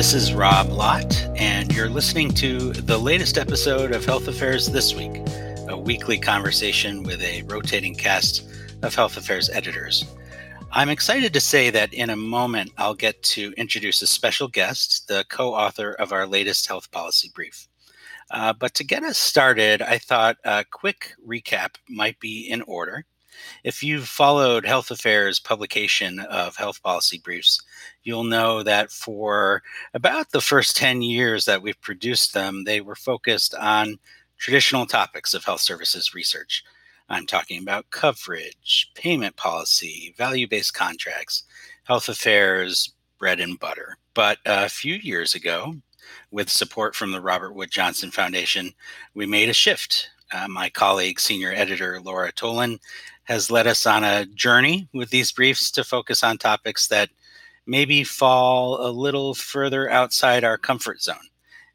This 0.00 0.14
is 0.14 0.32
Rob 0.32 0.70
Lott, 0.70 1.14
and 1.36 1.70
you're 1.74 1.90
listening 1.90 2.32
to 2.36 2.72
the 2.72 2.96
latest 2.96 3.36
episode 3.36 3.92
of 3.92 4.02
Health 4.02 4.28
Affairs 4.28 4.66
This 4.66 4.94
Week, 4.94 5.20
a 5.68 5.76
weekly 5.76 6.18
conversation 6.18 7.02
with 7.02 7.20
a 7.20 7.42
rotating 7.42 7.94
cast 7.94 8.48
of 8.80 8.94
Health 8.94 9.18
Affairs 9.18 9.50
editors. 9.50 10.06
I'm 10.72 10.88
excited 10.88 11.34
to 11.34 11.40
say 11.40 11.68
that 11.68 11.92
in 11.92 12.08
a 12.08 12.16
moment 12.16 12.72
I'll 12.78 12.94
get 12.94 13.22
to 13.24 13.52
introduce 13.58 14.00
a 14.00 14.06
special 14.06 14.48
guest, 14.48 15.06
the 15.06 15.26
co 15.28 15.52
author 15.52 15.92
of 15.92 16.12
our 16.12 16.26
latest 16.26 16.66
health 16.66 16.90
policy 16.90 17.30
brief. 17.34 17.68
Uh, 18.30 18.54
but 18.54 18.72
to 18.76 18.84
get 18.84 19.02
us 19.02 19.18
started, 19.18 19.82
I 19.82 19.98
thought 19.98 20.38
a 20.44 20.64
quick 20.64 21.12
recap 21.28 21.74
might 21.90 22.18
be 22.20 22.48
in 22.48 22.62
order. 22.62 23.04
If 23.64 23.82
you've 23.82 24.08
followed 24.08 24.64
Health 24.64 24.90
Affairs' 24.90 25.40
publication 25.40 26.20
of 26.20 26.56
health 26.56 26.82
policy 26.82 27.18
briefs, 27.18 27.60
you'll 28.02 28.24
know 28.24 28.62
that 28.62 28.90
for 28.90 29.62
about 29.94 30.30
the 30.30 30.40
first 30.40 30.76
10 30.76 31.02
years 31.02 31.44
that 31.44 31.62
we've 31.62 31.80
produced 31.80 32.34
them, 32.34 32.64
they 32.64 32.80
were 32.80 32.94
focused 32.94 33.54
on 33.54 33.98
traditional 34.38 34.86
topics 34.86 35.34
of 35.34 35.44
health 35.44 35.60
services 35.60 36.14
research. 36.14 36.64
I'm 37.08 37.26
talking 37.26 37.60
about 37.60 37.90
coverage, 37.90 38.90
payment 38.94 39.36
policy, 39.36 40.14
value 40.16 40.46
based 40.46 40.74
contracts, 40.74 41.42
health 41.84 42.08
affairs, 42.08 42.94
bread 43.18 43.40
and 43.40 43.58
butter. 43.58 43.98
But 44.14 44.38
a 44.46 44.68
few 44.68 44.94
years 44.94 45.34
ago, 45.34 45.74
with 46.30 46.48
support 46.48 46.94
from 46.94 47.12
the 47.12 47.20
Robert 47.20 47.52
Wood 47.52 47.70
Johnson 47.70 48.10
Foundation, 48.10 48.72
we 49.14 49.26
made 49.26 49.48
a 49.48 49.52
shift. 49.54 50.10
Uh, 50.32 50.48
my 50.48 50.70
colleague, 50.70 51.18
senior 51.18 51.52
editor 51.52 52.00
Laura 52.00 52.32
Tollen, 52.32 52.78
has 53.24 53.50
led 53.50 53.66
us 53.66 53.86
on 53.86 54.04
a 54.04 54.26
journey 54.26 54.88
with 54.92 55.10
these 55.10 55.32
briefs 55.32 55.70
to 55.72 55.84
focus 55.84 56.22
on 56.22 56.38
topics 56.38 56.88
that 56.88 57.10
maybe 57.66 58.02
fall 58.04 58.86
a 58.86 58.90
little 58.90 59.34
further 59.34 59.90
outside 59.90 60.44
our 60.44 60.58
comfort 60.58 61.02
zone. 61.02 61.28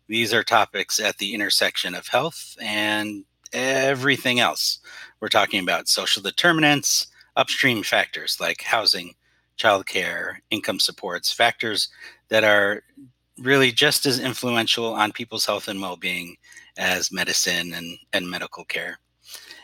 These 0.07 0.33
are 0.33 0.43
topics 0.43 0.99
at 0.99 1.17
the 1.17 1.33
intersection 1.33 1.95
of 1.95 2.07
health 2.07 2.55
and 2.61 3.23
everything 3.53 4.39
else. 4.39 4.79
We're 5.19 5.29
talking 5.29 5.61
about 5.61 5.87
social 5.87 6.21
determinants, 6.21 7.07
upstream 7.35 7.83
factors 7.83 8.37
like 8.39 8.61
housing, 8.61 9.15
childcare, 9.57 10.35
income 10.49 10.79
supports, 10.79 11.31
factors 11.31 11.89
that 12.29 12.43
are 12.43 12.83
really 13.39 13.71
just 13.71 14.05
as 14.05 14.19
influential 14.19 14.93
on 14.93 15.11
people's 15.11 15.45
health 15.45 15.67
and 15.67 15.81
well 15.81 15.97
being 15.97 16.37
as 16.77 17.11
medicine 17.11 17.73
and, 17.73 17.97
and 18.13 18.29
medical 18.29 18.63
care. 18.65 18.99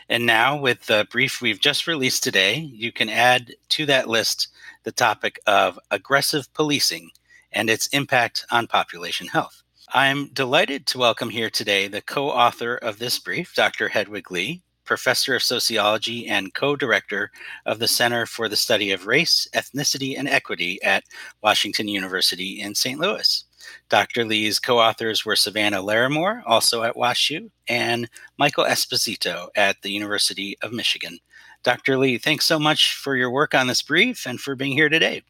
And 0.08 0.26
now, 0.26 0.58
with 0.58 0.86
the 0.86 1.06
brief 1.10 1.40
we've 1.40 1.60
just 1.60 1.86
released 1.86 2.22
today, 2.22 2.56
you 2.56 2.92
can 2.92 3.08
add 3.08 3.54
to 3.70 3.86
that 3.86 4.08
list 4.08 4.48
the 4.84 4.92
topic 4.92 5.40
of 5.46 5.78
aggressive 5.90 6.52
policing 6.54 7.10
and 7.52 7.70
its 7.70 7.86
impact 7.88 8.44
on 8.50 8.66
population 8.66 9.26
health. 9.26 9.62
I'm 9.94 10.28
delighted 10.28 10.86
to 10.88 10.98
welcome 10.98 11.30
here 11.30 11.50
today 11.50 11.86
the 11.86 12.02
co 12.02 12.28
author 12.30 12.76
of 12.76 12.98
this 12.98 13.18
brief, 13.18 13.54
Dr. 13.54 13.88
Hedwig 13.88 14.30
Lee, 14.30 14.62
professor 14.92 15.34
of 15.34 15.42
sociology 15.42 16.28
and 16.28 16.52
co 16.52 16.76
director 16.76 17.30
of 17.64 17.78
the 17.78 17.88
Center 17.88 18.26
for 18.26 18.46
the 18.46 18.56
Study 18.56 18.92
of 18.92 19.06
Race, 19.06 19.48
Ethnicity, 19.54 20.18
and 20.18 20.28
Equity 20.28 20.78
at 20.82 21.04
Washington 21.42 21.88
University 21.88 22.60
in 22.60 22.74
St. 22.74 23.00
Louis. 23.00 23.44
Dr. 23.88 24.26
Lee's 24.26 24.58
co 24.58 24.78
authors 24.78 25.24
were 25.24 25.34
Savannah 25.34 25.82
Larimore, 25.82 26.42
also 26.44 26.82
at 26.82 26.94
WashU, 26.94 27.50
and 27.68 28.06
Michael 28.36 28.66
Esposito 28.66 29.48
at 29.56 29.80
the 29.80 29.90
University 29.90 30.58
of 30.60 30.74
Michigan. 30.74 31.18
Dr. 31.62 31.96
Lee, 31.96 32.18
thanks 32.18 32.44
so 32.44 32.58
much 32.58 32.94
for 32.94 33.16
your 33.16 33.30
work 33.30 33.54
on 33.54 33.68
this 33.68 33.80
brief 33.80 34.26
and 34.26 34.38
for 34.38 34.54
being 34.54 34.72
here 34.72 34.90
today. 34.90 35.22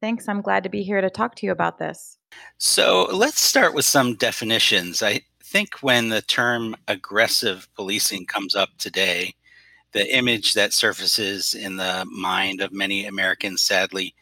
Thanks. 0.00 0.28
I'm 0.28 0.42
glad 0.42 0.62
to 0.62 0.68
be 0.68 0.84
here 0.84 1.00
to 1.00 1.10
talk 1.10 1.34
to 1.36 1.46
you 1.46 1.50
about 1.50 1.78
this. 1.78 2.18
So 2.58 3.08
let's 3.12 3.40
start 3.40 3.74
with 3.74 3.84
some 3.84 4.14
definitions. 4.14 5.02
I 5.02 5.22
think 5.54 5.78
when 5.82 6.08
the 6.08 6.20
term 6.20 6.74
aggressive 6.88 7.68
policing 7.76 8.26
comes 8.26 8.56
up 8.56 8.70
today, 8.76 9.32
the 9.92 10.12
image 10.12 10.52
that 10.54 10.72
surfaces 10.72 11.54
in 11.54 11.76
the 11.76 12.04
mind 12.10 12.60
of 12.60 12.72
many 12.72 13.06
Americans, 13.06 13.62
sadly, 13.62 14.16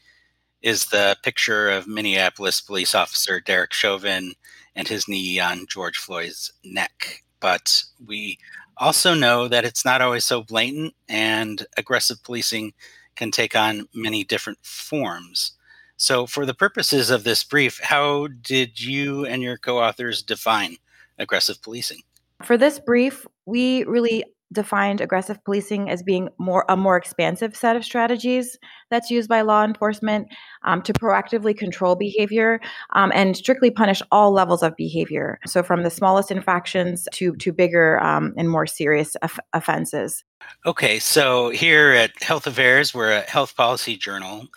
is 0.61 0.85
the 0.85 1.17
picture 1.23 1.71
of 1.71 1.89
Minneapolis 1.89 2.61
police 2.61 2.95
officer 2.95 3.41
Derek 3.41 3.73
Chauvin 3.73 4.35
and 4.77 4.87
his 4.87 5.09
knee 5.09 5.41
on 5.41 5.65
George 5.71 5.97
Floyd's 5.97 6.53
neck. 6.65 7.25
But 7.41 7.83
we 8.07 8.37
also 8.77 9.15
know 9.15 9.49
that 9.49 9.65
it's 9.65 9.87
not 9.87 10.03
always 10.03 10.27
so 10.27 10.43
blatant, 10.43 10.93
and 11.09 11.65
aggressive 11.79 12.23
policing 12.23 12.75
can 13.17 13.31
take 13.31 13.57
on 13.57 13.89
many 13.95 14.23
different 14.23 14.59
forms. 14.61 15.53
So, 15.97 16.27
for 16.27 16.45
the 16.45 16.53
purposes 16.53 17.09
of 17.09 17.25
this 17.25 17.43
brief, 17.43 17.81
how 17.83 18.27
did 18.43 18.79
you 18.79 19.25
and 19.25 19.43
your 19.43 19.57
co 19.57 19.79
authors 19.79 20.23
define 20.23 20.77
aggressive 21.23 21.63
policing? 21.63 22.03
For 22.45 22.57
this 22.57 22.79
brief, 22.79 23.27
we 23.47 23.85
really 23.85 24.25
defined 24.53 25.01
aggressive 25.01 25.43
policing 25.45 25.91
as 25.91 26.03
being 26.03 26.29
more 26.39 26.65
a 26.69 26.77
more 26.77 26.97
expansive 26.97 27.57
set 27.57 27.77
of 27.77 27.85
strategies 27.85 28.59
that's 28.91 29.11
used 29.11 29.29
by 29.29 29.41
law 29.41 29.65
enforcement 29.65 30.29
um, 30.65 30.83
to 30.83 30.93
proactively 30.93 31.57
control 31.57 31.97
behavior 31.97 32.61
um, 32.95 33.11
and 33.15 33.37
strictly 33.37 33.71
punish 33.71 34.03
all 34.13 34.33
levels 34.33 34.63
of 34.63 34.77
behavior. 34.77 35.39
So 35.47 35.63
from 35.63 35.83
the 35.83 35.91
smallest 35.91 36.31
infractions 36.31 37.09
to 37.13 37.35
to 37.37 37.53
bigger 37.53 38.03
um, 38.03 38.35
and 38.37 38.49
more 38.49 38.67
serious 38.67 39.15
of- 39.17 39.41
offenses. 39.53 40.25
Okay, 40.67 40.99
so 40.99 41.51
here 41.51 41.93
at 41.93 42.21
Health 42.21 42.47
Affairs, 42.47 42.93
we're 42.93 43.13
a 43.13 43.21
health 43.21 43.57
policy 43.57 43.97
journal. 43.97 44.49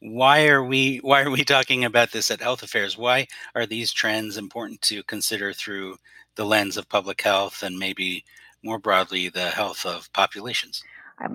Why 0.00 0.46
are 0.48 0.64
we 0.64 0.96
why 1.02 1.22
are 1.22 1.30
we 1.30 1.44
talking 1.44 1.84
about 1.84 2.12
this 2.12 2.30
at 2.30 2.40
Health 2.40 2.62
Affairs? 2.62 2.96
Why 2.96 3.26
are 3.54 3.66
these 3.66 3.92
trends 3.92 4.36
important 4.36 4.82
to 4.82 5.02
consider 5.02 5.52
through 5.52 5.96
the 6.36 6.44
lens 6.44 6.76
of 6.76 6.88
public 6.88 7.20
health 7.22 7.62
and 7.62 7.78
maybe 7.78 8.24
more 8.62 8.78
broadly 8.78 9.28
the 9.28 9.50
health 9.50 9.84
of 9.84 10.12
populations? 10.12 10.82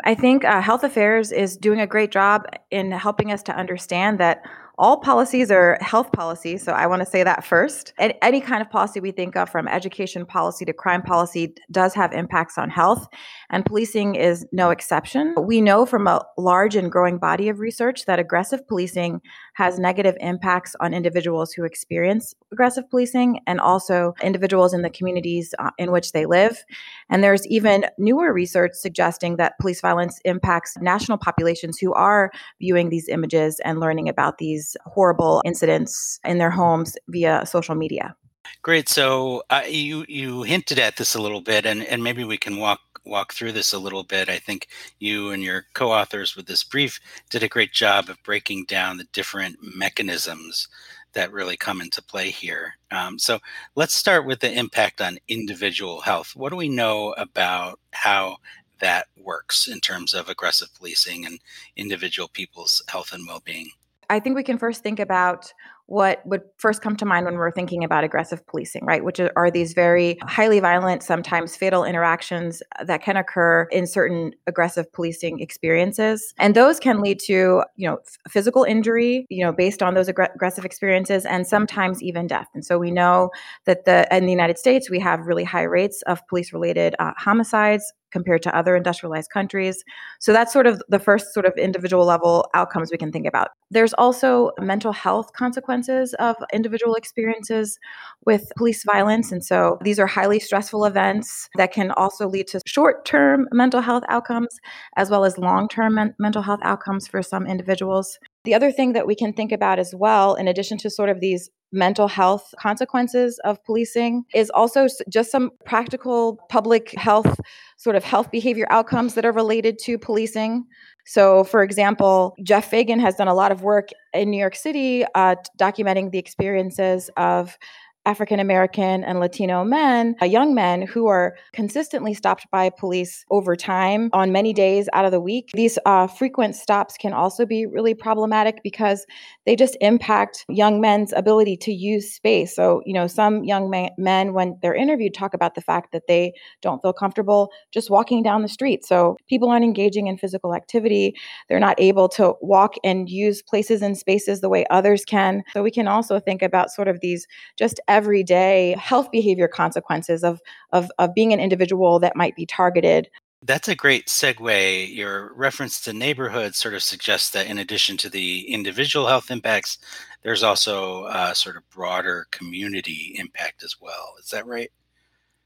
I 0.05 0.15
think 0.15 0.45
uh, 0.45 0.61
Health 0.61 0.83
Affairs 0.83 1.33
is 1.33 1.57
doing 1.57 1.81
a 1.81 1.87
great 1.87 2.11
job 2.11 2.45
in 2.71 2.91
helping 2.91 3.33
us 3.33 3.43
to 3.43 3.55
understand 3.55 4.17
that 4.19 4.43
all 4.77 4.97
policies 4.97 5.51
are 5.51 5.77
health 5.81 6.11
policies. 6.11 6.63
So 6.63 6.71
I 6.71 6.87
want 6.87 7.01
to 7.01 7.05
say 7.05 7.23
that 7.23 7.43
first. 7.43 7.93
And 7.99 8.13
any 8.21 8.41
kind 8.41 8.61
of 8.61 8.69
policy 8.69 8.99
we 8.99 9.11
think 9.11 9.35
of, 9.35 9.49
from 9.49 9.67
education 9.67 10.25
policy 10.25 10.65
to 10.65 10.73
crime 10.73 11.01
policy, 11.03 11.53
does 11.71 11.93
have 11.93 12.11
impacts 12.11 12.57
on 12.57 12.69
health, 12.69 13.07
and 13.49 13.65
policing 13.65 14.15
is 14.15 14.45
no 14.51 14.71
exception. 14.71 15.35
We 15.39 15.61
know 15.61 15.85
from 15.85 16.07
a 16.07 16.25
large 16.37 16.75
and 16.75 16.91
growing 16.91 17.17
body 17.17 17.49
of 17.49 17.59
research 17.59 18.05
that 18.05 18.19
aggressive 18.19 18.67
policing 18.67 19.21
has 19.53 19.79
negative 19.79 20.15
impacts 20.19 20.75
on 20.79 20.93
individuals 20.93 21.53
who 21.53 21.63
experience 21.63 22.33
aggressive 22.51 22.89
policing 22.89 23.39
and 23.47 23.59
also 23.59 24.13
individuals 24.21 24.73
in 24.73 24.81
the 24.81 24.89
communities 24.89 25.53
uh, 25.59 25.69
in 25.77 25.91
which 25.91 26.11
they 26.11 26.25
live. 26.25 26.63
And 27.09 27.23
there's 27.23 27.45
even 27.47 27.85
newer 27.97 28.33
research 28.33 28.71
suggesting 28.73 29.37
that 29.37 29.57
police 29.59 29.81
violence 29.81 30.19
impacts 30.25 30.77
national 30.77 31.17
populations 31.17 31.77
who 31.77 31.93
are 31.93 32.31
viewing 32.59 32.89
these 32.89 33.07
images 33.09 33.59
and 33.63 33.79
learning 33.79 34.09
about 34.09 34.37
these 34.37 34.75
horrible 34.85 35.41
incidents 35.45 36.19
in 36.25 36.37
their 36.37 36.51
homes 36.51 36.97
via 37.07 37.45
social 37.45 37.75
media. 37.75 38.15
Great. 38.61 38.87
So 38.87 39.43
uh, 39.49 39.63
you 39.67 40.05
you 40.07 40.43
hinted 40.43 40.79
at 40.79 40.95
this 40.95 41.15
a 41.15 41.21
little 41.21 41.41
bit, 41.41 41.65
and, 41.65 41.83
and 41.83 42.03
maybe 42.03 42.23
we 42.23 42.37
can 42.37 42.57
walk 42.57 42.79
walk 43.05 43.33
through 43.33 43.51
this 43.51 43.73
a 43.73 43.79
little 43.79 44.03
bit. 44.03 44.29
I 44.29 44.37
think 44.37 44.67
you 44.99 45.31
and 45.31 45.43
your 45.43 45.65
co-authors 45.73 46.35
with 46.35 46.45
this 46.45 46.63
brief 46.63 46.99
did 47.29 47.43
a 47.43 47.49
great 47.49 47.73
job 47.73 48.09
of 48.09 48.21
breaking 48.23 48.65
down 48.65 48.97
the 48.97 49.07
different 49.13 49.57
mechanisms 49.75 50.67
that 51.13 51.31
really 51.31 51.57
come 51.57 51.79
into 51.81 52.01
play 52.01 52.31
here. 52.31 52.73
Um, 52.91 53.19
so 53.19 53.39
let's 53.75 53.93
start 53.93 54.25
with 54.25 54.39
the 54.39 54.51
impact 54.51 54.99
on 55.01 55.19
individual 55.27 56.01
health. 56.01 56.35
What 56.35 56.49
do 56.49 56.55
we 56.55 56.69
know 56.69 57.13
about 57.13 57.79
how 57.91 58.37
that 58.79 59.07
works 59.17 59.67
in 59.67 59.79
terms 59.79 60.13
of 60.13 60.27
aggressive 60.27 60.73
policing 60.75 61.25
and 61.25 61.39
individual 61.75 62.27
people's 62.27 62.81
health 62.87 63.13
and 63.13 63.27
well-being? 63.27 63.69
I 64.09 64.19
think 64.19 64.35
we 64.35 64.43
can 64.43 64.57
first 64.57 64.83
think 64.83 64.99
about 64.99 65.53
what 65.87 66.25
would 66.25 66.41
first 66.57 66.81
come 66.81 66.95
to 66.97 67.05
mind 67.05 67.25
when 67.25 67.35
we're 67.35 67.51
thinking 67.51 67.83
about 67.83 68.03
aggressive 68.03 68.45
policing, 68.47 68.85
right? 68.85 69.03
Which 69.03 69.19
are 69.19 69.51
these 69.51 69.73
very 69.73 70.17
highly 70.23 70.59
violent, 70.59 71.03
sometimes 71.03 71.55
fatal 71.55 71.83
interactions 71.83 72.63
that 72.83 73.03
can 73.03 73.17
occur 73.17 73.63
in 73.71 73.85
certain 73.85 74.31
aggressive 74.47 74.91
policing 74.93 75.39
experiences. 75.39 76.33
And 76.39 76.55
those 76.55 76.79
can 76.79 77.01
lead 77.01 77.19
to, 77.25 77.63
you 77.75 77.89
know, 77.89 77.99
physical 78.29 78.63
injury, 78.63 79.25
you 79.29 79.43
know, 79.43 79.51
based 79.51 79.83
on 79.83 79.93
those 79.93 80.07
aggressive 80.07 80.65
experiences 80.65 81.25
and 81.25 81.45
sometimes 81.45 82.01
even 82.01 82.27
death. 82.27 82.47
And 82.53 82.65
so 82.65 82.77
we 82.77 82.91
know 82.91 83.31
that 83.65 83.85
the 83.85 84.07
in 84.15 84.25
the 84.25 84.31
United 84.31 84.57
States 84.57 84.89
we 84.89 84.99
have 84.99 85.27
really 85.27 85.43
high 85.43 85.63
rates 85.63 86.01
of 86.03 86.25
police 86.27 86.53
related 86.53 86.95
uh, 86.99 87.11
homicides 87.17 87.93
compared 88.13 88.41
to 88.43 88.55
other 88.55 88.75
industrialized 88.77 89.31
countries. 89.31 89.83
So 90.19 90.31
that's 90.31 90.53
sort 90.53 90.67
of 90.67 90.81
the 90.87 90.99
first 90.99 91.33
sort 91.33 91.45
of 91.45 91.53
individual 91.57 92.05
level 92.05 92.47
outcomes 92.53 92.91
we 92.91 92.97
can 92.97 93.11
think 93.11 93.27
about. 93.27 93.49
There's 93.71 93.93
also 93.95 94.51
mental 94.61 94.93
health 94.93 95.33
consequences 95.33 96.13
of 96.19 96.37
individual 96.53 96.95
experiences 96.95 97.77
with 98.25 98.51
police 98.55 98.83
violence. 98.85 99.31
And 99.31 99.43
so 99.43 99.79
these 99.81 99.99
are 99.99 100.07
highly 100.07 100.39
stressful 100.39 100.85
events 100.85 101.49
that 101.55 101.73
can 101.73 101.91
also 101.91 102.29
lead 102.29 102.47
to 102.49 102.61
short 102.65 103.03
term 103.03 103.47
mental 103.51 103.81
health 103.81 104.03
outcomes 104.07 104.59
as 104.95 105.09
well 105.09 105.25
as 105.25 105.37
long 105.37 105.67
term 105.67 105.95
men- 105.95 106.15
mental 106.19 106.43
health 106.43 106.61
outcomes 106.63 107.07
for 107.07 107.21
some 107.21 107.47
individuals. 107.47 108.19
The 108.45 108.53
other 108.53 108.71
thing 108.71 108.93
that 108.93 109.07
we 109.07 109.15
can 109.15 109.33
think 109.33 109.51
about 109.51 109.79
as 109.79 109.95
well, 109.95 110.35
in 110.35 110.47
addition 110.47 110.77
to 110.79 110.89
sort 110.89 111.09
of 111.09 111.19
these 111.19 111.49
mental 111.73 112.07
health 112.07 112.53
consequences 112.59 113.39
of 113.43 113.61
policing, 113.65 114.23
is 114.33 114.49
also 114.51 114.87
just 115.09 115.31
some 115.31 115.51
practical 115.65 116.39
public 116.49 116.91
health, 116.97 117.39
sort 117.77 117.95
of 117.95 118.03
health 118.03 118.31
behavior 118.31 118.67
outcomes 118.69 119.15
that 119.15 119.25
are 119.25 119.33
related 119.33 119.77
to 119.79 119.97
policing. 119.97 120.65
So, 121.05 121.43
for 121.43 121.63
example, 121.63 122.33
Jeff 122.43 122.69
Fagan 122.69 122.99
has 122.99 123.15
done 123.15 123.27
a 123.27 123.33
lot 123.33 123.51
of 123.51 123.61
work 123.61 123.89
in 124.13 124.29
New 124.29 124.37
York 124.37 124.55
City 124.55 125.03
uh, 125.15 125.35
documenting 125.59 126.11
the 126.11 126.19
experiences 126.19 127.09
of 127.17 127.57
African 128.05 128.39
American 128.39 129.03
and 129.03 129.19
Latino 129.19 129.63
men, 129.63 130.15
uh, 130.21 130.25
young 130.25 130.53
men 130.53 130.81
who 130.81 131.07
are 131.07 131.35
consistently 131.53 132.13
stopped 132.13 132.45
by 132.51 132.69
police 132.69 133.23
over 133.31 133.55
time 133.55 134.09
on 134.11 134.31
many 134.31 134.51
days 134.51 134.89
out 134.91 135.05
of 135.05 135.11
the 135.11 135.21
week. 135.21 135.51
These 135.53 135.79
uh, 135.85 136.07
frequent 136.07 136.55
stops 136.55 136.97
can 136.97 137.13
also 137.13 137.45
be 137.45 137.65
really 137.65 137.93
problematic 137.93 138.61
because 138.61 139.05
they 139.45 139.55
just 139.55 139.77
impact 139.79 140.45
young 140.49 140.81
men's 140.81 141.13
ability 141.13 141.55
to 141.57 141.71
use 141.71 142.11
space. 142.11 142.53
So, 142.55 142.81
you 142.85 142.93
know, 142.93 143.07
some 143.07 143.43
young 143.45 143.69
men, 143.97 144.33
when 144.33 144.57
they're 144.61 144.75
interviewed, 144.75 145.13
talk 145.13 145.33
about 145.33 145.55
the 145.55 145.61
fact 145.61 145.93
that 145.93 146.07
they 146.07 146.33
don't 146.61 146.81
feel 146.81 146.93
comfortable 146.93 147.51
just 147.71 147.89
walking 147.89 148.21
down 148.21 148.41
the 148.41 148.47
street. 148.49 148.85
So, 148.85 149.15
people 149.29 149.49
aren't 149.49 149.65
engaging 149.65 150.07
in 150.07 150.17
physical 150.17 150.53
activity. 150.53 151.15
They're 151.47 151.59
not 151.59 151.79
able 151.79 152.09
to 152.09 152.33
walk 152.41 152.75
and 152.83 153.09
use 153.09 153.41
places 153.41 153.81
and 153.81 153.97
spaces 153.97 154.41
the 154.41 154.49
way 154.49 154.65
others 154.69 155.05
can. 155.05 155.43
So, 155.53 155.63
we 155.63 155.71
can 155.71 155.87
also 155.87 156.19
think 156.19 156.41
about 156.41 156.71
sort 156.71 156.89
of 156.89 156.99
these 156.99 157.25
just 157.57 157.79
everyday 157.93 158.75
health 158.79 159.11
behavior 159.11 159.47
consequences 159.47 160.23
of, 160.23 160.41
of, 160.71 160.91
of 160.97 161.13
being 161.13 161.31
an 161.31 161.39
individual 161.39 161.99
that 161.99 162.15
might 162.15 162.35
be 162.35 162.45
targeted 162.45 163.07
that's 163.45 163.67
a 163.67 163.75
great 163.75 164.07
segue. 164.07 164.95
Your 164.95 165.33
reference 165.35 165.81
to 165.81 165.91
neighborhoods 165.91 166.57
sort 166.57 166.73
of 166.73 166.81
suggests 166.81 167.31
that 167.31 167.47
in 167.47 167.57
addition 167.57 167.97
to 167.97 168.09
the 168.09 168.47
individual 168.47 169.07
health 169.07 169.29
impacts, 169.29 169.77
there's 170.21 170.43
also 170.43 171.05
a 171.07 171.35
sort 171.35 171.57
of 171.57 171.69
broader 171.69 172.27
community 172.31 173.13
impact 173.19 173.63
as 173.63 173.75
well. 173.81 174.15
Is 174.17 174.29
that 174.29 174.47
right? 174.47 174.71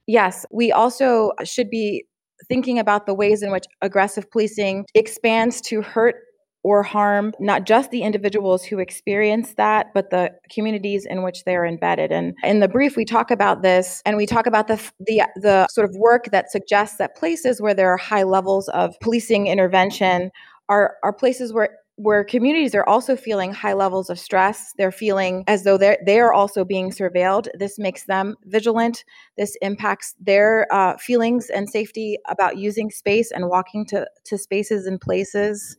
Yes. 0.06 0.46
We 0.52 0.72
also 0.72 1.32
should 1.44 1.72
be 1.72 2.06
thinking 2.48 2.78
about 2.78 3.08
the 3.08 3.16
ways 3.16 3.42
in 3.42 3.52
which 3.52 3.66
aggressive 3.82 4.30
policing 4.30 4.86
expands 4.94 5.60
to 5.62 5.82
hurt 5.82 6.18
or 6.68 6.84
harm 6.84 7.32
not 7.40 7.66
just 7.66 7.92
the 7.92 8.04
individuals 8.04 8.62
who 8.62 8.78
experience 8.78 9.54
that, 9.54 9.88
but 9.94 10.10
the 10.10 10.30
communities 10.52 11.06
in 11.06 11.24
which 11.24 11.46
they're 11.46 11.66
embedded. 11.66 12.12
And 12.12 12.36
in 12.44 12.60
the 12.60 12.68
brief, 12.68 12.98
we 12.98 13.06
talk 13.06 13.32
about 13.32 13.62
this, 13.62 14.02
and 14.06 14.18
we 14.18 14.26
talk 14.26 14.48
about 14.48 14.68
the 14.68 14.76
the 15.00 15.26
the 15.38 15.68
sort 15.70 15.90
of 15.90 15.96
work 15.96 16.26
that 16.34 16.52
suggests 16.52 16.98
that 16.98 17.16
places 17.16 17.62
where 17.62 17.74
there 17.74 17.90
are 17.90 17.96
high 17.96 18.24
levels 18.24 18.68
of 18.70 18.94
policing 19.00 19.48
intervention 19.48 20.30
are 20.68 20.96
are 21.04 21.14
places 21.14 21.54
where 21.54 21.70
where 21.96 22.24
communities 22.26 22.76
are 22.76 22.88
also 22.88 23.16
feeling 23.16 23.54
high 23.54 23.74
levels 23.74 24.10
of 24.10 24.20
stress. 24.20 24.74
They're 24.78 24.92
feeling 24.92 25.46
as 25.48 25.64
though 25.64 25.78
they're 25.78 26.00
they 26.06 26.20
are 26.20 26.34
also 26.34 26.66
being 26.66 26.92
surveilled. 26.92 27.48
This 27.58 27.80
makes 27.80 28.04
them 28.08 28.36
vigilant. 28.44 29.06
This 29.38 29.56
impacts 29.62 30.16
their 30.20 30.68
uh, 30.70 30.98
feelings 30.98 31.50
and 31.50 31.70
safety 31.70 32.18
about 32.28 32.58
using 32.58 32.90
space 32.92 33.32
and 33.32 33.48
walking 33.48 33.86
to 33.86 34.06
to 34.26 34.38
spaces 34.38 34.86
and 34.86 35.00
places 35.00 35.78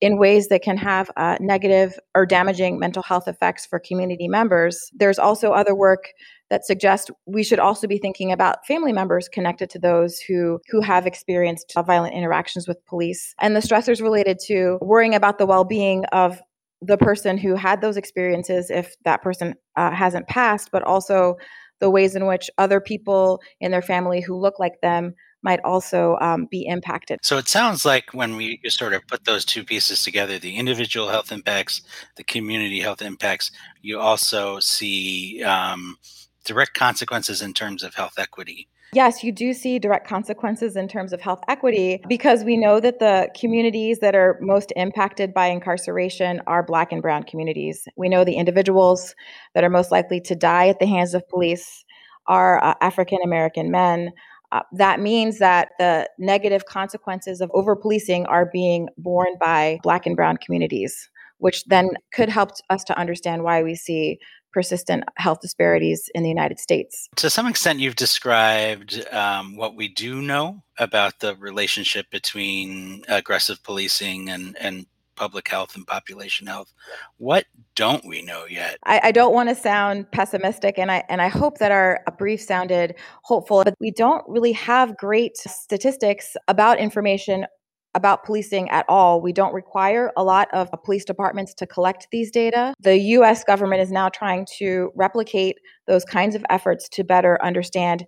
in 0.00 0.18
ways 0.18 0.48
that 0.48 0.62
can 0.62 0.76
have 0.76 1.10
uh, 1.16 1.36
negative 1.40 1.98
or 2.14 2.24
damaging 2.24 2.78
mental 2.78 3.02
health 3.02 3.26
effects 3.26 3.66
for 3.66 3.80
community 3.80 4.28
members. 4.28 4.90
There's 4.94 5.18
also 5.18 5.52
other 5.52 5.74
work 5.74 6.12
that 6.50 6.64
suggests 6.64 7.10
we 7.26 7.42
should 7.42 7.58
also 7.58 7.86
be 7.86 7.98
thinking 7.98 8.32
about 8.32 8.66
family 8.66 8.92
members 8.92 9.28
connected 9.28 9.70
to 9.70 9.78
those 9.78 10.18
who 10.20 10.60
who 10.70 10.80
have 10.80 11.06
experienced 11.06 11.72
violent 11.86 12.14
interactions 12.14 12.66
with 12.66 12.84
police 12.86 13.34
and 13.40 13.54
the 13.54 13.60
stressors 13.60 14.02
related 14.02 14.38
to 14.46 14.78
worrying 14.80 15.14
about 15.14 15.38
the 15.38 15.46
well-being 15.46 16.04
of 16.06 16.40
the 16.80 16.96
person 16.96 17.36
who 17.36 17.54
had 17.54 17.80
those 17.80 17.96
experiences 17.96 18.70
if 18.70 18.94
that 19.04 19.22
person 19.22 19.54
uh, 19.76 19.90
hasn't 19.90 20.26
passed 20.28 20.70
but 20.72 20.82
also 20.82 21.36
the 21.80 21.90
ways 21.90 22.16
in 22.16 22.26
which 22.26 22.50
other 22.58 22.80
people 22.80 23.40
in 23.60 23.70
their 23.70 23.82
family 23.82 24.20
who 24.20 24.36
look 24.36 24.58
like 24.58 24.80
them 24.82 25.14
might 25.42 25.60
also 25.64 26.16
um, 26.20 26.46
be 26.50 26.66
impacted. 26.66 27.20
So 27.22 27.38
it 27.38 27.48
sounds 27.48 27.84
like 27.84 28.12
when 28.12 28.36
we 28.36 28.60
sort 28.68 28.92
of 28.92 29.06
put 29.06 29.24
those 29.24 29.44
two 29.44 29.64
pieces 29.64 30.02
together 30.02 30.38
the 30.38 30.56
individual 30.56 31.08
health 31.08 31.30
impacts, 31.32 31.82
the 32.16 32.24
community 32.24 32.80
health 32.80 33.02
impacts 33.02 33.50
you 33.80 33.98
also 33.98 34.58
see 34.60 35.42
um, 35.42 35.96
direct 36.44 36.74
consequences 36.74 37.42
in 37.42 37.54
terms 37.54 37.82
of 37.82 37.94
health 37.94 38.14
equity. 38.18 38.68
Yes, 38.94 39.22
you 39.22 39.32
do 39.32 39.52
see 39.52 39.78
direct 39.78 40.08
consequences 40.08 40.74
in 40.74 40.88
terms 40.88 41.12
of 41.12 41.20
health 41.20 41.42
equity 41.46 42.02
because 42.08 42.42
we 42.42 42.56
know 42.56 42.80
that 42.80 43.00
the 43.00 43.28
communities 43.38 43.98
that 43.98 44.14
are 44.14 44.38
most 44.40 44.72
impacted 44.76 45.34
by 45.34 45.48
incarceration 45.48 46.40
are 46.46 46.62
Black 46.62 46.90
and 46.90 47.02
Brown 47.02 47.24
communities. 47.24 47.86
We 47.96 48.08
know 48.08 48.24
the 48.24 48.36
individuals 48.36 49.14
that 49.54 49.62
are 49.62 49.68
most 49.68 49.92
likely 49.92 50.22
to 50.22 50.34
die 50.34 50.68
at 50.68 50.78
the 50.78 50.86
hands 50.86 51.12
of 51.12 51.28
police 51.28 51.84
are 52.28 52.64
uh, 52.64 52.74
African 52.80 53.18
American 53.22 53.70
men. 53.70 54.12
Uh, 54.50 54.60
that 54.72 55.00
means 55.00 55.38
that 55.38 55.70
the 55.78 56.08
negative 56.18 56.64
consequences 56.64 57.40
of 57.40 57.50
over 57.52 57.76
policing 57.76 58.24
are 58.26 58.46
being 58.50 58.88
borne 58.96 59.36
by 59.38 59.78
Black 59.82 60.06
and 60.06 60.16
Brown 60.16 60.36
communities, 60.38 61.10
which 61.38 61.64
then 61.66 61.90
could 62.12 62.28
help 62.28 62.52
us 62.70 62.82
to 62.84 62.98
understand 62.98 63.42
why 63.42 63.62
we 63.62 63.74
see 63.74 64.18
persistent 64.52 65.04
health 65.16 65.40
disparities 65.40 66.10
in 66.14 66.22
the 66.22 66.28
United 66.28 66.58
States. 66.58 67.08
To 67.16 67.28
some 67.28 67.46
extent, 67.46 67.80
you've 67.80 67.96
described 67.96 69.06
um, 69.12 69.56
what 69.56 69.76
we 69.76 69.88
do 69.88 70.22
know 70.22 70.62
about 70.78 71.20
the 71.20 71.36
relationship 71.36 72.10
between 72.10 73.04
aggressive 73.08 73.62
policing 73.62 74.30
and, 74.30 74.56
and 74.58 74.86
public 75.18 75.48
health 75.48 75.74
and 75.74 75.86
population 75.86 76.46
health. 76.46 76.72
What 77.16 77.46
don't 77.74 78.04
we 78.06 78.22
know 78.22 78.44
yet? 78.48 78.78
I, 78.84 79.00
I 79.04 79.12
don't 79.12 79.34
want 79.34 79.48
to 79.48 79.54
sound 79.54 80.10
pessimistic, 80.12 80.78
and 80.78 80.90
I 80.90 81.04
and 81.08 81.20
I 81.20 81.28
hope 81.28 81.58
that 81.58 81.72
our 81.72 82.00
brief 82.18 82.40
sounded 82.40 82.94
hopeful, 83.22 83.62
but 83.64 83.74
we 83.80 83.90
don't 83.90 84.24
really 84.28 84.52
have 84.52 84.96
great 84.96 85.36
statistics 85.36 86.36
about 86.46 86.78
information 86.78 87.46
about 87.94 88.24
policing 88.24 88.68
at 88.70 88.84
all. 88.88 89.20
We 89.20 89.32
don't 89.32 89.52
require 89.52 90.12
a 90.16 90.22
lot 90.22 90.48
of 90.52 90.70
police 90.84 91.04
departments 91.04 91.52
to 91.54 91.66
collect 91.66 92.06
these 92.12 92.30
data. 92.30 92.74
The 92.80 92.96
US 93.16 93.42
government 93.42 93.80
is 93.80 93.90
now 93.90 94.08
trying 94.08 94.46
to 94.58 94.90
replicate 94.94 95.56
those 95.86 96.04
kinds 96.04 96.34
of 96.34 96.44
efforts 96.50 96.88
to 96.90 97.02
better 97.02 97.42
understand 97.42 98.06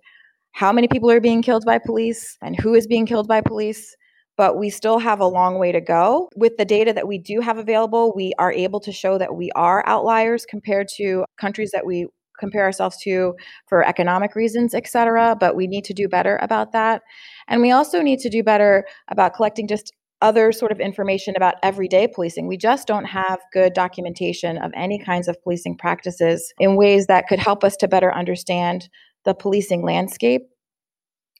how 0.53 0.71
many 0.71 0.87
people 0.87 1.09
are 1.09 1.19
being 1.19 1.41
killed 1.41 1.65
by 1.65 1.77
police 1.77 2.37
and 2.41 2.59
who 2.59 2.73
is 2.73 2.87
being 2.87 3.05
killed 3.05 3.27
by 3.27 3.41
police 3.41 3.95
but 4.37 4.57
we 4.57 4.69
still 4.69 4.99
have 4.99 5.19
a 5.19 5.25
long 5.25 5.59
way 5.59 5.71
to 5.71 5.81
go. 5.81 6.29
With 6.35 6.57
the 6.57 6.65
data 6.65 6.93
that 6.93 7.07
we 7.07 7.17
do 7.17 7.41
have 7.41 7.57
available, 7.57 8.13
we 8.15 8.33
are 8.39 8.51
able 8.51 8.79
to 8.81 8.91
show 8.91 9.17
that 9.17 9.35
we 9.35 9.51
are 9.55 9.83
outliers 9.87 10.45
compared 10.45 10.87
to 10.97 11.25
countries 11.39 11.71
that 11.71 11.85
we 11.85 12.07
compare 12.39 12.63
ourselves 12.63 12.97
to 13.03 13.35
for 13.67 13.85
economic 13.85 14.35
reasons, 14.35 14.73
et 14.73 14.87
cetera. 14.87 15.35
But 15.39 15.55
we 15.55 15.67
need 15.67 15.83
to 15.85 15.93
do 15.93 16.07
better 16.07 16.39
about 16.41 16.71
that. 16.71 17.03
And 17.47 17.61
we 17.61 17.71
also 17.71 18.01
need 18.01 18.19
to 18.19 18.29
do 18.29 18.43
better 18.43 18.85
about 19.09 19.35
collecting 19.35 19.67
just 19.67 19.91
other 20.21 20.51
sort 20.51 20.71
of 20.71 20.79
information 20.79 21.35
about 21.35 21.55
everyday 21.63 22.07
policing. 22.07 22.47
We 22.47 22.57
just 22.57 22.87
don't 22.87 23.05
have 23.05 23.39
good 23.53 23.73
documentation 23.73 24.57
of 24.57 24.71
any 24.75 24.97
kinds 24.97 25.27
of 25.27 25.41
policing 25.43 25.77
practices 25.77 26.53
in 26.59 26.77
ways 26.77 27.07
that 27.07 27.27
could 27.27 27.39
help 27.39 27.63
us 27.63 27.75
to 27.77 27.87
better 27.87 28.13
understand 28.13 28.87
the 29.25 29.33
policing 29.33 29.83
landscape. 29.83 30.43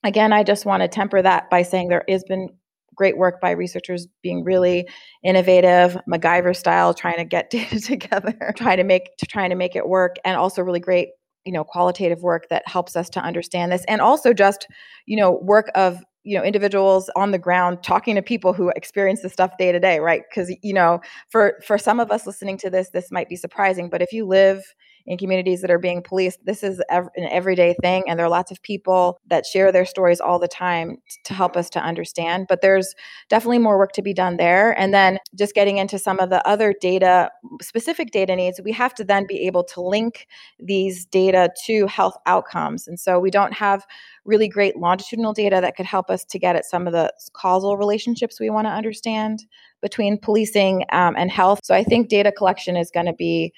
Again, 0.03 0.33
I 0.33 0.43
just 0.43 0.65
want 0.65 0.81
to 0.81 0.87
temper 0.87 1.21
that 1.21 1.49
by 1.49 1.61
saying 1.61 1.89
there 1.89 2.03
has 2.09 2.23
been 2.27 2.49
great 3.01 3.17
work 3.17 3.41
by 3.41 3.49
researchers 3.49 4.05
being 4.21 4.43
really 4.43 4.87
innovative, 5.23 5.97
MacGyver 6.07 6.55
style, 6.55 6.93
trying 6.93 7.17
to 7.17 7.25
get 7.25 7.49
data 7.57 7.79
together, 7.79 8.53
trying 8.55 8.77
to 8.77 8.83
make 8.83 9.17
to 9.17 9.25
trying 9.25 9.49
to 9.49 9.55
make 9.55 9.75
it 9.75 9.87
work, 9.87 10.17
and 10.23 10.37
also 10.37 10.61
really 10.61 10.79
great 10.79 11.09
you 11.45 11.51
know 11.51 11.63
qualitative 11.63 12.21
work 12.21 12.47
that 12.51 12.61
helps 12.67 12.95
us 12.95 13.09
to 13.09 13.19
understand 13.19 13.71
this 13.71 13.83
and 13.87 13.99
also 13.99 14.31
just 14.31 14.67
you 15.07 15.17
know 15.17 15.39
work 15.41 15.71
of 15.73 15.97
you 16.23 16.37
know 16.37 16.43
individuals 16.43 17.09
on 17.15 17.31
the 17.31 17.39
ground 17.39 17.81
talking 17.81 18.13
to 18.13 18.21
people 18.21 18.53
who 18.53 18.69
experience 18.75 19.23
this 19.23 19.33
stuff 19.33 19.57
day 19.57 19.71
to 19.71 19.79
day 19.79 19.97
right? 19.97 20.21
Because 20.29 20.55
you 20.61 20.73
know 20.73 21.01
for 21.29 21.59
for 21.65 21.79
some 21.79 21.99
of 21.99 22.11
us 22.11 22.27
listening 22.27 22.59
to 22.59 22.69
this 22.69 22.91
this 22.91 23.11
might 23.11 23.29
be 23.29 23.35
surprising 23.35 23.89
but 23.89 24.03
if 24.03 24.13
you 24.13 24.27
live 24.27 24.61
in 25.05 25.17
communities 25.17 25.61
that 25.61 25.71
are 25.71 25.79
being 25.79 26.01
policed. 26.01 26.45
This 26.45 26.63
is 26.63 26.81
an 26.89 27.09
everyday 27.17 27.75
thing, 27.81 28.03
and 28.07 28.17
there 28.17 28.25
are 28.25 28.29
lots 28.29 28.51
of 28.51 28.61
people 28.61 29.19
that 29.27 29.45
share 29.45 29.71
their 29.71 29.85
stories 29.85 30.19
all 30.19 30.39
the 30.39 30.47
time 30.47 30.97
to 31.25 31.33
help 31.33 31.55
us 31.55 31.69
to 31.71 31.79
understand. 31.79 32.45
But 32.47 32.61
there's 32.61 32.93
definitely 33.29 33.59
more 33.59 33.77
work 33.77 33.91
to 33.93 34.01
be 34.01 34.13
done 34.13 34.37
there. 34.37 34.77
And 34.79 34.93
then 34.93 35.19
just 35.35 35.55
getting 35.55 35.77
into 35.77 35.99
some 35.99 36.19
of 36.19 36.29
the 36.29 36.45
other 36.47 36.73
data, 36.79 37.29
specific 37.61 38.11
data 38.11 38.35
needs, 38.35 38.59
we 38.63 38.71
have 38.71 38.93
to 38.95 39.03
then 39.03 39.25
be 39.27 39.45
able 39.47 39.63
to 39.65 39.81
link 39.81 40.27
these 40.59 41.05
data 41.05 41.49
to 41.65 41.87
health 41.87 42.17
outcomes. 42.25 42.87
And 42.87 42.99
so 42.99 43.19
we 43.19 43.31
don't 43.31 43.53
have 43.53 43.85
really 44.25 44.47
great 44.47 44.77
longitudinal 44.77 45.33
data 45.33 45.59
that 45.61 45.75
could 45.75 45.85
help 45.85 46.09
us 46.09 46.23
to 46.25 46.39
get 46.39 46.55
at 46.55 46.65
some 46.65 46.87
of 46.87 46.93
the 46.93 47.11
causal 47.33 47.77
relationships 47.77 48.39
we 48.39 48.49
want 48.49 48.67
to 48.67 48.71
understand 48.71 49.45
between 49.81 50.17
policing 50.17 50.85
um, 50.91 51.15
and 51.17 51.31
health. 51.31 51.59
So 51.63 51.73
I 51.73 51.83
think 51.83 52.07
data 52.07 52.31
collection 52.31 52.75
is 52.77 52.91
going 52.91 53.07
to 53.07 53.13
be 53.13 53.51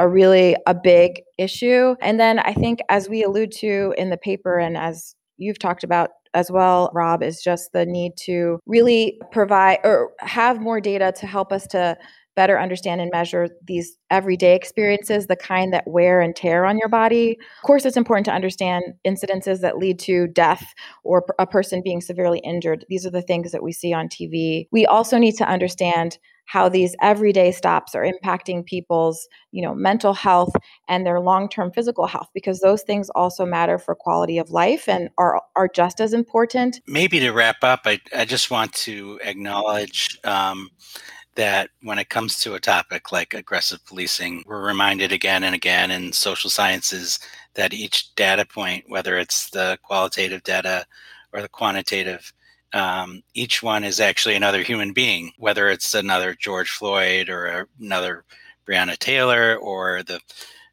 a 0.00 0.08
really 0.08 0.56
a 0.66 0.74
big 0.74 1.20
issue. 1.38 1.94
And 2.00 2.18
then 2.18 2.38
I 2.38 2.54
think 2.54 2.80
as 2.88 3.08
we 3.08 3.22
allude 3.22 3.52
to 3.58 3.94
in 3.98 4.08
the 4.08 4.16
paper 4.16 4.58
and 4.58 4.76
as 4.76 5.14
you've 5.36 5.58
talked 5.58 5.84
about 5.84 6.10
as 6.32 6.50
well, 6.50 6.90
Rob, 6.94 7.22
is 7.22 7.42
just 7.42 7.72
the 7.72 7.84
need 7.84 8.12
to 8.24 8.58
really 8.66 9.20
provide 9.30 9.78
or 9.84 10.10
have 10.20 10.60
more 10.60 10.80
data 10.80 11.12
to 11.18 11.26
help 11.26 11.52
us 11.52 11.66
to 11.68 11.98
better 12.34 12.58
understand 12.58 13.02
and 13.02 13.10
measure 13.12 13.48
these 13.66 13.98
everyday 14.10 14.54
experiences, 14.54 15.26
the 15.26 15.36
kind 15.36 15.74
that 15.74 15.84
wear 15.86 16.22
and 16.22 16.34
tear 16.34 16.64
on 16.64 16.78
your 16.78 16.88
body. 16.88 17.36
Of 17.62 17.66
course, 17.66 17.84
it's 17.84 17.96
important 17.96 18.24
to 18.26 18.32
understand 18.32 18.84
incidences 19.06 19.60
that 19.60 19.76
lead 19.76 19.98
to 20.00 20.28
death 20.28 20.72
or 21.04 21.26
a 21.38 21.46
person 21.46 21.82
being 21.84 22.00
severely 22.00 22.38
injured. 22.38 22.86
These 22.88 23.04
are 23.04 23.10
the 23.10 23.20
things 23.20 23.52
that 23.52 23.62
we 23.62 23.72
see 23.72 23.92
on 23.92 24.08
TV. 24.08 24.68
We 24.72 24.86
also 24.86 25.18
need 25.18 25.36
to 25.36 25.48
understand 25.48 26.18
how 26.50 26.68
these 26.68 26.96
everyday 27.00 27.52
stops 27.52 27.94
are 27.94 28.04
impacting 28.04 28.66
people's 28.66 29.28
you 29.52 29.62
know 29.62 29.72
mental 29.72 30.12
health 30.12 30.52
and 30.88 31.06
their 31.06 31.20
long-term 31.20 31.70
physical 31.70 32.08
health 32.08 32.28
because 32.34 32.58
those 32.58 32.82
things 32.82 33.08
also 33.10 33.46
matter 33.46 33.78
for 33.78 33.94
quality 33.94 34.36
of 34.36 34.50
life 34.50 34.88
and 34.88 35.10
are 35.16 35.40
are 35.54 35.68
just 35.68 36.00
as 36.00 36.12
important. 36.12 36.80
Maybe 36.88 37.20
to 37.20 37.30
wrap 37.30 37.62
up 37.62 37.82
i, 37.84 38.00
I 38.16 38.24
just 38.24 38.50
want 38.50 38.72
to 38.86 39.20
acknowledge 39.22 40.18
um, 40.24 40.70
that 41.36 41.70
when 41.82 42.00
it 42.00 42.08
comes 42.08 42.40
to 42.40 42.54
a 42.54 42.60
topic 42.60 43.12
like 43.12 43.32
aggressive 43.32 43.84
policing, 43.86 44.42
we're 44.46 44.66
reminded 44.66 45.12
again 45.12 45.44
and 45.44 45.54
again 45.54 45.92
in 45.92 46.12
social 46.12 46.50
sciences 46.50 47.20
that 47.54 47.72
each 47.72 48.12
data 48.16 48.44
point, 48.44 48.84
whether 48.88 49.16
it's 49.16 49.50
the 49.50 49.78
qualitative 49.84 50.42
data 50.42 50.84
or 51.32 51.42
the 51.42 51.48
quantitative, 51.48 52.32
um, 52.72 53.22
each 53.34 53.62
one 53.62 53.84
is 53.84 54.00
actually 54.00 54.34
another 54.34 54.62
human 54.62 54.92
being, 54.92 55.32
whether 55.38 55.68
it's 55.68 55.94
another 55.94 56.34
George 56.34 56.70
Floyd 56.70 57.28
or 57.28 57.68
another 57.80 58.24
Breonna 58.66 58.96
Taylor 58.98 59.56
or 59.56 60.02
the 60.02 60.20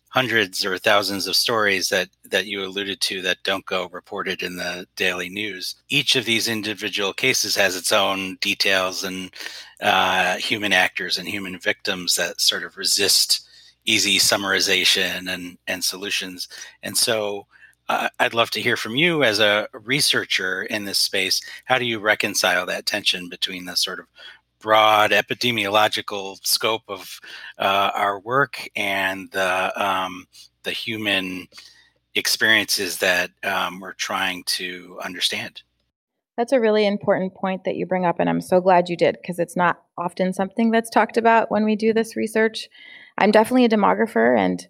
hundreds 0.10 0.66
or 0.66 0.78
thousands 0.78 1.28
of 1.28 1.36
stories 1.36 1.90
that 1.90 2.10
that 2.26 2.46
you 2.46 2.64
alluded 2.64 3.00
to 3.02 3.22
that 3.22 3.38
don't 3.44 3.66
go 3.66 3.90
reported 3.92 4.42
in 4.42 4.56
the 4.56 4.88
daily 4.96 5.30
news. 5.30 5.76
Each 5.90 6.16
of 6.16 6.26
these 6.26 6.48
individual 6.48 7.14
cases 7.14 7.56
has 7.56 7.76
its 7.76 7.92
own 7.92 8.38
details 8.42 9.04
and 9.04 9.32
uh, 9.82 10.38
human 10.38 10.74
actors 10.74 11.18
and 11.18 11.28
human 11.28 11.60
victims 11.60 12.16
that 12.16 12.42
sort 12.42 12.64
of 12.64 12.78
resist 12.78 13.48
easy 13.86 14.18
summarization 14.18 15.30
and 15.30 15.58
and 15.68 15.84
solutions. 15.84 16.48
And 16.84 16.96
so. 16.98 17.48
Uh, 17.90 18.10
I'd 18.20 18.34
love 18.34 18.52
to 18.52 18.62
hear 18.62 18.76
from 18.76 18.96
you 18.96 19.24
as 19.24 19.40
a 19.40 19.70
researcher 19.72 20.64
in 20.64 20.86
this 20.86 21.00
space. 21.00 21.42
How 21.66 21.78
do 21.80 21.86
you 21.86 22.00
reconcile 22.00 22.66
that 22.66 22.86
tension 22.86 23.30
between 23.30 23.66
the 23.66 23.76
sort 23.76 24.00
of 24.00 24.08
broad 24.60 25.12
epidemiological 25.12 26.46
scope 26.46 26.84
of 26.88 27.20
uh, 27.58 27.92
our 27.94 28.20
work 28.20 28.68
and 28.76 29.32
the 29.32 29.72
um, 29.82 30.28
the 30.64 30.72
human 30.72 31.48
experiences 32.16 32.98
that 32.98 33.32
um, 33.44 33.80
we're 33.80 33.94
trying 33.94 34.44
to 34.44 35.00
understand. 35.04 35.62
That's 36.36 36.52
a 36.52 36.60
really 36.60 36.86
important 36.86 37.34
point 37.34 37.64
that 37.64 37.76
you 37.76 37.86
bring 37.86 38.06
up, 38.06 38.20
and 38.20 38.30
I'm 38.30 38.42
so 38.42 38.60
glad 38.62 38.90
you 38.90 38.98
did 38.98 39.18
because 39.22 39.40
it's 39.40 39.56
not 39.56 39.82
often 39.98 40.34
something 40.34 40.72
that's 40.72 40.90
talked 40.90 41.18
about 41.18 41.50
when 41.50 41.66
we 41.66 41.76
do 41.76 41.94
this 41.94 42.16
research. 42.16 42.68
I'm 43.18 43.32
definitely 43.32 43.66
a 43.66 43.70
demographer, 43.70 44.38
and 44.38 44.68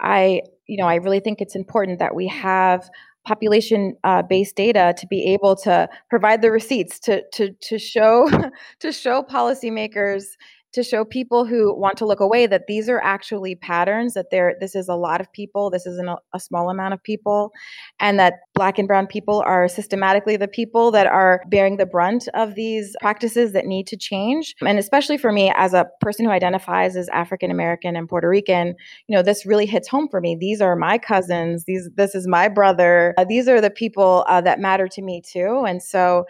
I, 0.00 0.42
you 0.70 0.76
know, 0.76 0.86
I 0.86 0.94
really 0.94 1.20
think 1.20 1.40
it's 1.40 1.56
important 1.56 1.98
that 1.98 2.14
we 2.14 2.28
have 2.28 2.88
population 3.26 3.96
uh, 4.04 4.22
based 4.22 4.54
data 4.56 4.94
to 4.96 5.06
be 5.06 5.24
able 5.32 5.56
to 5.56 5.88
provide 6.08 6.42
the 6.42 6.50
receipts 6.50 6.98
to 7.00 7.22
to 7.32 7.50
to 7.60 7.78
show 7.78 8.30
to 8.80 8.92
show 8.92 9.22
policymakers 9.22 10.24
to 10.72 10.82
show 10.82 11.04
people 11.04 11.44
who 11.44 11.74
want 11.76 11.96
to 11.98 12.06
look 12.06 12.20
away 12.20 12.46
that 12.46 12.66
these 12.68 12.88
are 12.88 13.00
actually 13.00 13.54
patterns 13.54 14.14
that 14.14 14.30
there 14.30 14.54
this 14.60 14.74
is 14.74 14.88
a 14.88 14.94
lot 14.94 15.20
of 15.20 15.30
people 15.32 15.70
this 15.70 15.86
isn't 15.86 16.08
a, 16.08 16.16
a, 16.34 16.40
small 16.40 16.70
amount 16.70 16.94
of 16.94 17.02
people 17.02 17.52
and 17.98 18.18
that 18.18 18.34
black 18.54 18.78
and 18.78 18.88
brown 18.88 19.06
people 19.06 19.42
are 19.46 19.68
systematically 19.68 20.36
the 20.36 20.48
people 20.48 20.90
that 20.90 21.06
are 21.06 21.42
bearing 21.48 21.76
the 21.76 21.86
brunt 21.86 22.28
of 22.34 22.54
these 22.54 22.94
practices 23.00 23.52
that 23.52 23.66
need 23.66 23.86
to 23.86 23.96
change. 23.96 24.54
And 24.62 24.78
especially 24.78 25.18
for 25.18 25.32
me 25.32 25.52
as 25.56 25.74
a 25.74 25.86
person 26.00 26.24
who 26.24 26.30
identifies 26.30 26.96
as 26.96 27.08
african 27.10 27.50
american 27.50 27.96
and 27.96 28.08
puerto 28.08 28.28
rican 28.28 28.74
you 29.06 29.16
know 29.16 29.22
this 29.22 29.44
really 29.44 29.66
hits 29.66 29.88
home 29.88 30.08
for 30.10 30.20
me. 30.20 30.36
These 30.38 30.60
are 30.60 30.76
my 30.76 30.98
cousins 30.98 31.64
these 31.66 31.88
this 31.96 32.14
is 32.14 32.26
my 32.26 32.48
brother 32.48 33.14
uh, 33.18 33.24
these 33.24 33.48
are 33.48 33.60
the 33.60 33.70
people 33.70 34.24
uh, 34.28 34.40
that 34.42 34.60
matter 34.60 34.88
to 34.88 35.02
me 35.02 35.22
too. 35.26 35.64
And 35.66 35.82
so 35.82 36.24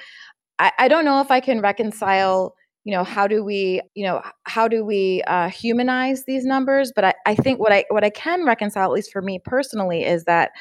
I, 0.58 0.72
I 0.78 0.88
don't 0.88 1.04
know 1.04 1.20
if 1.20 1.30
i 1.30 1.40
can 1.40 1.60
reconcile 1.60 2.54
you 2.84 2.92
know 2.92 3.04
how 3.04 3.26
do 3.26 3.44
we 3.44 3.80
you 3.94 4.04
know 4.04 4.22
how 4.44 4.66
do 4.68 4.84
we 4.84 5.22
uh, 5.26 5.48
humanize 5.48 6.24
these 6.24 6.44
numbers? 6.44 6.92
But 6.94 7.04
I, 7.04 7.14
I 7.26 7.34
think 7.34 7.60
what 7.60 7.72
i 7.72 7.84
what 7.90 8.04
i 8.04 8.10
can 8.10 8.44
reconcile 8.44 8.84
at 8.86 8.92
least 8.92 9.12
for 9.12 9.22
me 9.22 9.38
personally 9.38 10.04
is 10.04 10.24
that 10.24 10.52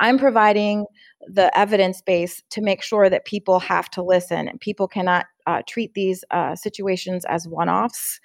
i'm 0.00 0.18
providing 0.18 0.86
the 1.26 1.56
evidence 1.58 2.00
base 2.02 2.42
to 2.50 2.60
make 2.60 2.82
sure 2.82 3.10
that 3.10 3.24
people 3.24 3.58
have 3.60 3.90
to 3.90 4.02
listen 4.02 4.48
and 4.48 4.60
people 4.60 4.86
cannot 4.88 5.26
uh, 5.46 5.62
treat 5.66 5.94
these 5.94 6.24
uh, 6.30 6.54
situations 6.54 7.24
as 7.24 7.48
one-offs. 7.48 8.20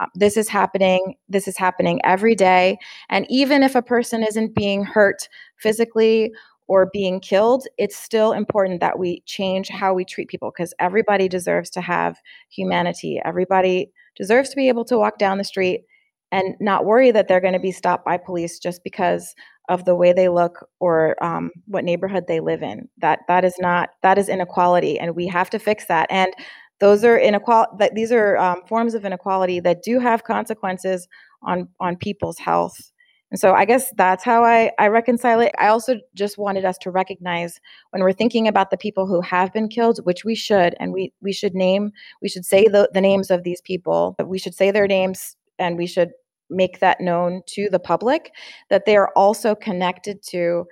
Uh, 0.00 0.06
this 0.14 0.36
is 0.36 0.48
happening 0.48 1.14
this 1.28 1.48
is 1.48 1.56
happening 1.56 2.00
every 2.04 2.34
day. 2.34 2.78
And 3.08 3.26
even 3.28 3.62
if 3.62 3.74
a 3.74 3.82
person 3.82 4.22
isn't 4.22 4.54
being 4.54 4.84
hurt 4.84 5.28
physically 5.56 6.32
or 6.68 6.90
being 6.92 7.18
killed, 7.18 7.66
it's 7.78 7.96
still 7.96 8.32
important 8.32 8.80
that 8.80 8.98
we 8.98 9.22
change 9.26 9.68
how 9.68 9.94
we 9.94 10.04
treat 10.04 10.28
people 10.28 10.52
because 10.56 10.74
everybody 10.78 11.28
deserves 11.28 11.70
to 11.70 11.80
have 11.80 12.18
humanity. 12.50 13.20
Everybody 13.24 13.90
deserves 14.16 14.50
to 14.50 14.56
be 14.56 14.68
able 14.68 14.84
to 14.84 14.98
walk 14.98 15.18
down 15.18 15.38
the 15.38 15.44
street 15.44 15.84
and 16.30 16.54
not 16.60 16.84
worry 16.84 17.10
that 17.10 17.26
they're 17.26 17.40
going 17.40 17.54
to 17.54 17.58
be 17.58 17.72
stopped 17.72 18.04
by 18.04 18.18
police 18.18 18.58
just 18.58 18.84
because 18.84 19.34
of 19.70 19.84
the 19.84 19.94
way 19.94 20.12
they 20.12 20.28
look 20.28 20.66
or 20.78 21.22
um, 21.24 21.50
what 21.66 21.84
neighborhood 21.84 22.24
they 22.28 22.40
live 22.40 22.62
in. 22.62 22.88
That 22.98 23.20
that 23.28 23.44
is 23.44 23.54
not 23.58 23.90
that 24.02 24.18
is 24.18 24.28
inequality, 24.28 24.98
and 24.98 25.16
we 25.16 25.26
have 25.28 25.50
to 25.50 25.58
fix 25.58 25.86
that. 25.86 26.06
And 26.10 26.32
those 26.80 27.02
are 27.04 27.18
inequality. 27.18 27.72
That 27.78 27.94
these 27.94 28.12
are 28.12 28.36
um, 28.36 28.62
forms 28.68 28.94
of 28.94 29.04
inequality 29.04 29.60
that 29.60 29.82
do 29.82 29.98
have 30.00 30.24
consequences 30.24 31.08
on 31.42 31.68
on 31.80 31.96
people's 31.96 32.38
health. 32.38 32.92
And 33.30 33.38
so 33.38 33.52
I 33.52 33.64
guess 33.64 33.92
that's 33.96 34.24
how 34.24 34.44
I, 34.44 34.70
I 34.78 34.88
reconcile 34.88 35.40
it. 35.40 35.54
I 35.58 35.68
also 35.68 35.96
just 36.14 36.38
wanted 36.38 36.64
us 36.64 36.78
to 36.78 36.90
recognize 36.90 37.60
when 37.90 38.02
we're 38.02 38.12
thinking 38.12 38.48
about 38.48 38.70
the 38.70 38.78
people 38.78 39.06
who 39.06 39.20
have 39.20 39.52
been 39.52 39.68
killed, 39.68 40.00
which 40.04 40.24
we 40.24 40.34
should, 40.34 40.74
and 40.80 40.92
we, 40.92 41.12
we 41.20 41.32
should 41.32 41.54
name, 41.54 41.92
we 42.22 42.28
should 42.28 42.46
say 42.46 42.68
the, 42.68 42.88
the 42.94 43.00
names 43.00 43.30
of 43.30 43.44
these 43.44 43.60
people, 43.60 44.16
we 44.24 44.38
should 44.38 44.54
say 44.54 44.70
their 44.70 44.86
names, 44.86 45.36
and 45.58 45.76
we 45.76 45.86
should 45.86 46.10
make 46.50 46.80
that 46.80 47.00
known 47.00 47.42
to 47.46 47.68
the 47.70 47.78
public 47.78 48.32
that 48.70 48.86
they 48.86 48.96
are 48.96 49.10
also 49.14 49.54
connected 49.54 50.22
to 50.22 50.64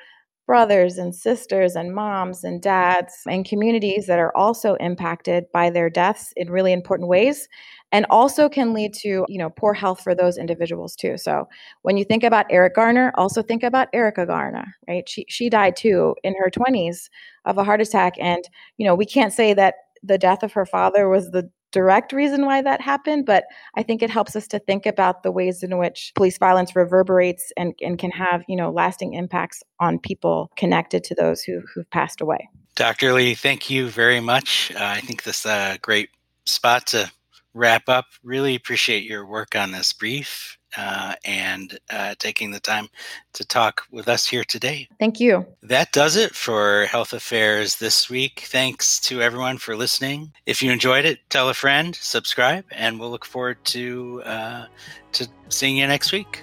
brothers 0.46 0.96
and 0.96 1.14
sisters 1.14 1.74
and 1.74 1.94
moms 1.94 2.44
and 2.44 2.62
dads 2.62 3.22
and 3.28 3.44
communities 3.44 4.06
that 4.06 4.18
are 4.18 4.34
also 4.36 4.74
impacted 4.76 5.44
by 5.52 5.68
their 5.68 5.90
deaths 5.90 6.32
in 6.36 6.50
really 6.50 6.72
important 6.72 7.08
ways 7.08 7.48
and 7.92 8.06
also 8.10 8.48
can 8.48 8.72
lead 8.72 8.92
to 8.92 9.24
you 9.28 9.38
know 9.38 9.50
poor 9.50 9.74
health 9.74 10.00
for 10.00 10.14
those 10.14 10.38
individuals 10.38 10.94
too 10.96 11.16
so 11.16 11.48
when 11.82 11.96
you 11.96 12.04
think 12.04 12.24
about 12.24 12.46
eric 12.50 12.74
garner 12.74 13.12
also 13.16 13.42
think 13.42 13.62
about 13.62 13.88
erica 13.92 14.26
garner 14.26 14.74
right 14.88 15.08
she, 15.08 15.24
she 15.28 15.48
died 15.48 15.76
too 15.76 16.14
in 16.22 16.34
her 16.34 16.50
20s 16.50 17.08
of 17.44 17.58
a 17.58 17.64
heart 17.64 17.80
attack 17.80 18.14
and 18.20 18.48
you 18.76 18.86
know 18.86 18.94
we 18.94 19.06
can't 19.06 19.32
say 19.32 19.54
that 19.54 19.74
the 20.02 20.18
death 20.18 20.42
of 20.42 20.52
her 20.52 20.66
father 20.66 21.08
was 21.08 21.30
the 21.30 21.50
direct 21.72 22.12
reason 22.12 22.46
why 22.46 22.62
that 22.62 22.80
happened, 22.80 23.26
but 23.26 23.44
I 23.76 23.82
think 23.82 24.02
it 24.02 24.08
helps 24.08 24.34
us 24.34 24.48
to 24.48 24.58
think 24.58 24.86
about 24.86 25.22
the 25.22 25.30
ways 25.30 25.62
in 25.62 25.76
which 25.76 26.12
police 26.14 26.38
violence 26.38 26.74
reverberates 26.74 27.52
and, 27.56 27.74
and 27.82 27.98
can 27.98 28.10
have, 28.12 28.44
you 28.48 28.56
know, 28.56 28.70
lasting 28.70 29.12
impacts 29.12 29.62
on 29.78 29.98
people 29.98 30.50
connected 30.56 31.04
to 31.04 31.14
those 31.14 31.42
who, 31.42 31.60
who've 31.74 31.90
passed 31.90 32.22
away. 32.22 32.48
Dr. 32.76 33.12
Lee, 33.12 33.34
thank 33.34 33.68
you 33.68 33.88
very 33.88 34.20
much. 34.20 34.72
Uh, 34.74 34.78
I 34.80 35.00
think 35.00 35.24
this 35.24 35.40
is 35.40 35.50
a 35.50 35.78
great 35.82 36.08
spot 36.46 36.86
to 36.88 37.10
wrap 37.56 37.88
up. 37.88 38.04
Really 38.22 38.54
appreciate 38.54 39.04
your 39.04 39.26
work 39.26 39.56
on 39.56 39.72
this 39.72 39.92
brief 39.92 40.58
uh, 40.76 41.14
and 41.24 41.78
uh, 41.90 42.14
taking 42.18 42.50
the 42.50 42.60
time 42.60 42.88
to 43.32 43.46
talk 43.46 43.82
with 43.90 44.08
us 44.08 44.26
here 44.26 44.44
today. 44.44 44.88
Thank 45.00 45.18
you. 45.20 45.46
That 45.62 45.92
does 45.92 46.16
it 46.16 46.34
for 46.34 46.84
Health 46.84 47.14
Affairs 47.14 47.76
this 47.76 48.10
week. 48.10 48.44
Thanks 48.48 49.00
to 49.00 49.22
everyone 49.22 49.56
for 49.58 49.74
listening. 49.74 50.32
If 50.44 50.62
you 50.62 50.70
enjoyed 50.70 51.06
it, 51.06 51.18
tell 51.30 51.48
a 51.48 51.54
friend, 51.54 51.94
subscribe, 51.94 52.64
and 52.72 53.00
we'll 53.00 53.10
look 53.10 53.24
forward 53.24 53.64
to 53.66 54.22
uh, 54.24 54.66
to 55.12 55.28
seeing 55.48 55.78
you 55.78 55.86
next 55.86 56.12
week. 56.12 56.42